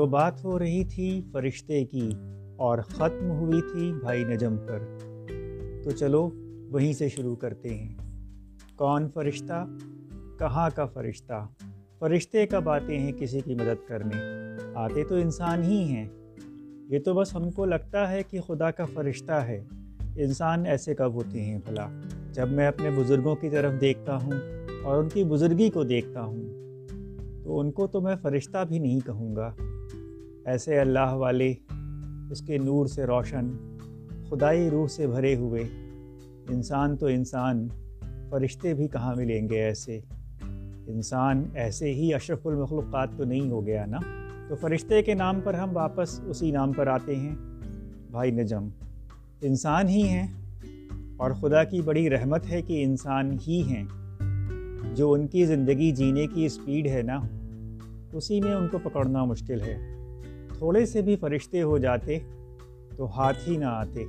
[0.00, 2.10] تو بات ہو رہی تھی فرشتے کی
[2.56, 4.78] اور ختم ہوئی تھی بھائی نجم پر۔
[5.84, 6.30] تو چلو،
[6.70, 7.94] وہیں سے شروع کرتے ہیں۔
[8.76, 9.66] کون فرشتہ؟
[10.38, 11.46] کہاں کا فرشتہ؟
[11.98, 14.16] فرشتے کب آتے ہیں کسی کی مدد کرنے؟
[14.74, 16.08] آتے تو انسان ہی ہیں۔
[16.88, 19.64] یہ تو بس ہم کو لگتا ہے کہ خدا کا فرشتہ ہے۔
[20.16, 22.00] انسان ایسے کب ہوتے ہیں بھلا؟
[22.32, 26.60] جب میں اپنے بزرگوں کی طرف دیکھتا ہوں اور ان کی بزرگی کو دیکھتا ہوں۔
[27.44, 29.54] تو ان کو تو میں فرشتہ بھی نہیں کہوں گا۔
[30.44, 31.54] ایسے اللہ والے،
[32.30, 33.50] اس کے نور سے روشن،
[34.30, 35.62] خدائی روح سے بھرے ہوئے،
[36.48, 37.68] انسان تو انسان،
[38.30, 40.00] فرشتے بھی کہاں ملیں گے ایسے؟
[40.86, 43.98] انسان ایسے ہی اشرف المخلوقات تو نہیں ہو گیا نا؟
[44.48, 47.36] تو فرشتے کے نام پر ہم واپس اسی نام پر آتے ہیں؟
[48.10, 48.68] بھائی نجم،
[49.42, 50.26] انسان ہی ہیں
[51.16, 53.84] اور خدا کی بڑی رحمت ہے کہ انسان ہی ہیں۔
[54.94, 57.20] جو ان کی زندگی جینے کی اسپیڈ ہے نا،
[58.12, 59.99] اسی میں ان کو پکڑنا مشکل ہے۔
[60.60, 62.18] تھوڑے سے بھی فرشتے ہو جاتے
[62.96, 64.04] تو ہاتھ ہی نہ آتے۔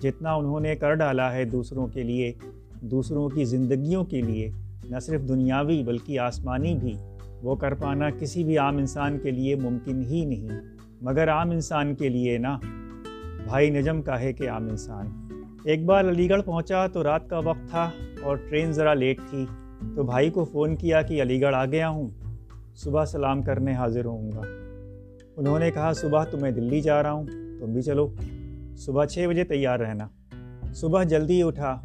[0.00, 2.32] جتنا انہوں نے کر ڈالا ہے دوسروں کے لیے،
[2.80, 4.50] دوسروں کی زندگیوں کے لیے،
[4.90, 6.94] نہ صرف دنیاوی بلکہ آسمانی بھی،
[7.42, 10.48] وہ کر پانا کسی بھی عام انسان کے لیے ممکن ہی نہیں۔
[11.02, 12.58] مگر عام انسان کے لیے نا
[13.44, 15.06] بھائی نجم کا ہے کہ عام انسان۔
[15.64, 17.90] ایک بار علی گڑھ پہنچا تو رات کا وقت تھا
[18.22, 19.46] اور ٹرین ذرا لیٹ تھی،
[19.96, 22.08] تو بھائی کو فون کیا کہ علی گڑھ آ گیا ہوں۔
[22.74, 24.69] صبح سلام کرنے حاضر ہوں گا۔
[25.40, 27.26] انہوں نے کہا، صبح تو میں دلی جا رہا ہوں،
[27.60, 28.14] تم بھی چلو۔
[28.76, 30.08] صبح چھ بجے تیار رہنا۔
[30.74, 31.80] صبح جلدی اٹھا،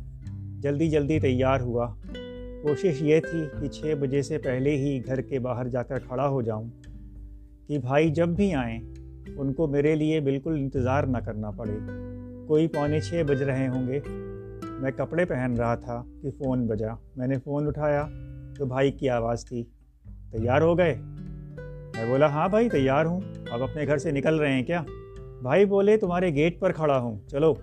[0.60, 1.96] جلدی جلدی تیار ہوا۔
[2.64, 6.28] کوشش یہ تھی کہ چھ بجے سے پہلے ہی گھر کے باہر جا کر کھڑا
[6.28, 6.64] ہو جاؤں،
[7.68, 8.80] کہ بھائی جب بھی آئیں،
[9.38, 11.78] ان کو میرے لیے بالکل انتظار نہ کرنا پڑے۔
[12.48, 14.00] کوئی پونے چھ بج رہے ہوں گے۔
[14.64, 18.08] میں کپڑے پہن رہا تھا کہ فون بجا۔ میں نے فون اٹھایا
[18.58, 19.64] تو بھائی کی آواز تھی،
[20.32, 20.98] تیار ہو گئے؟
[21.98, 23.20] میں بولا ہاں بھائی، تیار ہوں۔
[23.52, 24.84] اب اپنے گھر سے نکل رہے ہیں کیا؟
[25.42, 27.54] بھائی بولے، تمہارے گیٹ پر کھڑا ہوں۔ چلو۔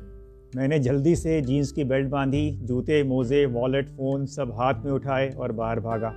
[0.55, 4.93] میں نے جلدی سے جینس کی بیلٹ باندھی، جوتے، موزے، والیٹ، فون سب ہاتھ میں
[4.93, 6.13] اٹھائے اور باہر بھاگا۔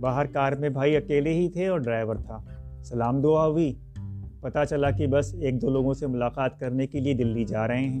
[0.00, 2.38] باہر کار میں بھائی اکیلے ہی تھے اور ڈرائیور تھا۔
[2.84, 3.74] سلام دعا ہوئی۔
[4.40, 7.84] پتہ چلا کہ بس ایک دو لوگوں سے ملاقات کرنے کے لیے دلی جا رہے
[7.84, 8.00] ہیں۔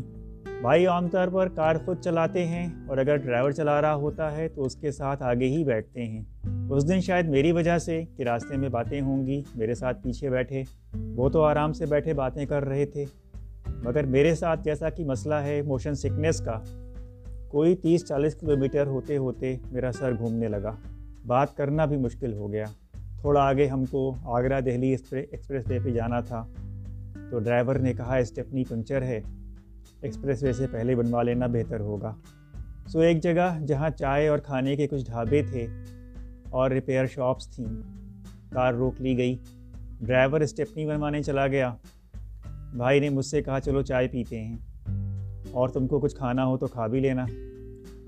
[0.60, 4.48] بھائی، عام طور پر کار خود چلاتے ہیں اور اگر ڈرائیور چلا رہا ہوتا ہے
[4.48, 6.22] تو اس کے ساتھ آگے ہی بیٹھتے ہیں۔
[6.70, 10.30] اس دن شاید میری وجہ سے کہ راستے میں باتیں ہوں گی، میرے ساتھ پیچھے
[10.30, 10.62] بیٹھے۔
[10.94, 13.04] وہ تو آرام سے بیٹھے باتیں کر رہے تھے۔
[13.82, 16.60] مگر میرے ساتھ جیسا کہ مسئلہ ہے موشن سکنس کا،
[17.48, 20.72] کوئی تیس چالیس کلو میٹر ہوتے ہوتے میرا سر گھومنے لگا۔
[21.26, 22.64] بات کرنا بھی مشکل ہو گیا۔
[23.20, 26.46] تھوڑا آگے ہم کو آگرہ دہلی ایکسپریس وے پہ جانا تھا۔
[27.30, 29.20] تو ڈرائیور نے کہا اسٹیپنی پنچر ہے۔
[30.00, 32.14] ایکسپریس وے سے پہلے بنوا لینا بہتر ہوگا۔
[32.86, 35.66] سو ایک جگہ جہاں چائے اور کھانے کے کچھ ڈھابے تھے
[36.54, 37.66] اور ریپیئر شاپس تھیں۔
[38.50, 39.36] کار روک لی گئی۔
[40.00, 41.74] ڈرائیور اسٹیپنی بنوانے چلا گیا۔
[42.76, 44.56] بھائی نے مجھ سے کہا، چلو چائے پیتے ہیں۔
[45.50, 47.26] اور تم کو کچھ کھانا ہو تو کھا بھی لینا۔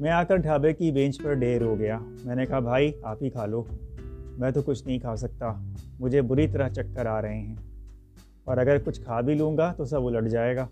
[0.01, 3.23] میں آ کر ڈھابے کی بینچ پر ڈیر ہو گیا۔ میں نے کہا، بھائی، آپ
[3.23, 3.65] ہی کھا لو۔
[4.39, 5.53] میں تو کچھ نہیں کھا سکتا۔
[6.01, 7.55] مجھے بری طرح چکر آ رہے ہیں۔
[8.45, 10.67] اور اگر کچھ کھا بھی لوں گا تو سب الٹ جائے گا۔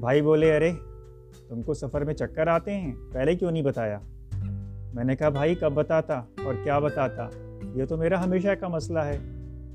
[0.00, 0.72] بھائی بولے، ارے،
[1.48, 3.98] تم کو سفر میں چکر آتے ہیں؟ پہلے کیوں نہیں بتایا؟
[4.94, 7.28] میں نے کہا، بھائی، کب بتاتا اور کیا بتاتا؟
[7.74, 9.18] یہ تو میرا ہمیشہ کا مسئلہ ہے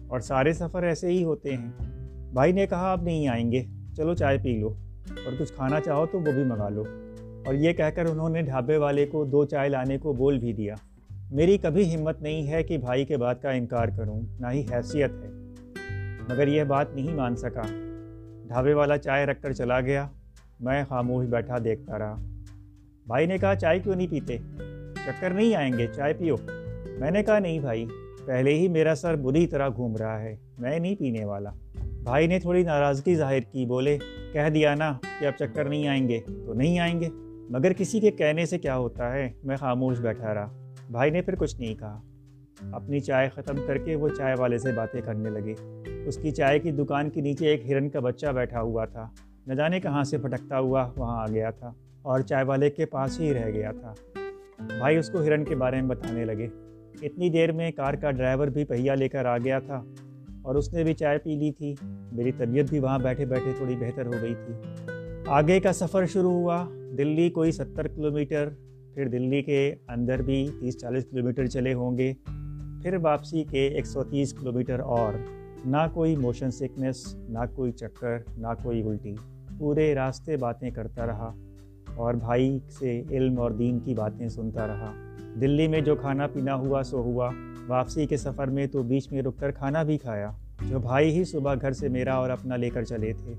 [0.07, 1.71] اور سارے سفر ایسے ہی ہوتے ہیں۔
[2.33, 3.63] بھائی نے کہا، آپ نہیں آئیں گے،
[3.97, 4.67] چلو چائے پی لو
[5.25, 6.83] اور کچھ کھانا چاہو تو وہ بھی منگا لو۔
[7.45, 10.53] اور یہ کہہ کر انہوں نے ڈھابے والے کو دو چائے لانے کو بول بھی
[10.53, 10.75] دیا۔
[11.31, 15.11] میری کبھی ہمت نہیں ہے کہ بھائی کے بات کا انکار کروں، نہ ہی حیثیت
[15.11, 15.29] ہے۔
[16.29, 17.61] مگر یہ بات نہیں مان سکا۔
[18.47, 20.07] ڈھابے والا چائے رکھ کر چلا گیا۔
[20.59, 22.15] میں خاموش بیٹھا دیکھتا رہا۔
[23.07, 24.37] بھائی نے کہا، چائے کیوں نہیں پیتے؟
[25.07, 26.35] چکر نہیں آئیں گے، چائے پیو۔
[26.99, 27.85] میں نے کہا، نہیں بھائی،
[28.25, 31.49] پہلے ہی میرا سر بری طرح گھوم رہا ہے، میں نہیں پینے والا۔
[32.03, 33.97] بھائی نے تھوڑی ناراضگی ظاہر کی، بولے،
[34.33, 37.09] کہہ دیا نا کہ اب چکر نہیں آئیں گے، تو نہیں آئیں گے۔
[37.49, 41.35] مگر کسی کے کہنے سے کیا ہوتا ہے، میں خاموش بیٹھا رہا۔ بھائی نے پھر
[41.35, 42.01] کچھ نہیں کہا۔
[42.71, 45.53] اپنی چائے ختم کر کے وہ چائے والے سے باتیں کرنے لگے۔
[46.05, 49.09] اس کی چائے کی دکان کے نیچے ایک ہرن کا بچہ بیٹھا ہوا تھا۔
[49.47, 51.71] نہ جانے کہاں سے پھٹکتا ہوا وہاں آ گیا تھا،
[52.01, 53.93] اور چائے والے کے پاس ہی رہ گیا تھا۔
[54.59, 56.47] بھائی اس کو ہرن کے بارے میں بتانے لگے۔
[57.01, 59.83] اتنی دیر میں کار کا ڈرائیور بھی پہیا لے کر آ گیا تھا
[60.41, 61.75] اور اس نے بھی چائے پی لی تھی۔
[62.11, 64.53] میری طبیعت بھی وہاں بیٹھے بیٹھے تھوڑی بہتر ہو گئی تھی۔
[65.27, 68.49] آگے کا سفر شروع ہوا۔ دلی کوئی ستر کلو میٹر
[68.93, 72.13] پھر دلی کے اندر بھی تیس چالیس کلو میٹر چلے ہوں گے۔
[72.83, 75.13] پھر واپسی کے ایک سو تیس کلو میٹر اور۔
[75.65, 79.15] نہ کوئی موشن سکنس نہ کوئی چکر، نہ کوئی الٹی۔
[79.57, 81.35] پورے راستے باتیں کرتا رہا۔
[81.97, 84.93] اور بھائی سے علم اور دین کی باتیں سنتا رہا۔
[85.41, 87.31] دلی میں جو کھانا پینا ہوا سو ہوا۔
[87.67, 90.31] واپسی کے سفر میں تو بیچ میں رک کر کھانا بھی کھایا۔
[90.69, 93.33] جو بھائی ہی صبح گھر سے میرا اور اپنا لے کر چلے تھے۔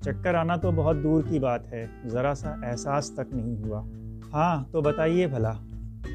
[0.00, 3.82] چکر آنا تو بہت دور کی بات ہے، ذرا سا احساس تک نہیں ہوا۔
[4.32, 5.52] ہاں تو بتائیے بھلا،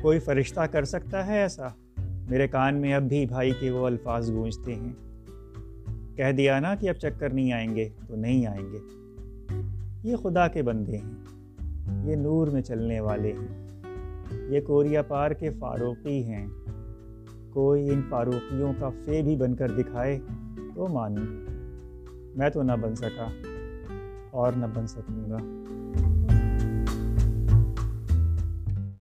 [0.02, 1.68] کوئی فرشتہ کر سکتا ہے ایسا؟
[2.30, 4.94] میرے کان میں اب بھی بھائی کے وہ الفاظ گونجتے ہیں۔
[6.16, 8.78] کہہ دیا نا کہ اب چکر نہیں آئیں گے، تو نہیں آئیں گے۔
[10.04, 11.37] یہ خدا کے بندے ہیں۔
[11.92, 13.68] یہ نور میں چلنے والے ہیں۔
[14.50, 16.48] یہ کوریا پار کے فاروقی ہیں۔
[17.54, 20.20] کوئی ان فاروقیوں کا فے بھی بن کر دکھائے
[20.76, 21.26] تو مانوں۔
[22.36, 23.28] میں تو نہ بن سکا
[24.32, 25.38] اور نہ بن سکوں گا۔